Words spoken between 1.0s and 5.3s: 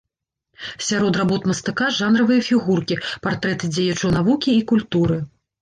работ мастака жанравыя фігуркі, партрэты дзеячаў навукі і культуры.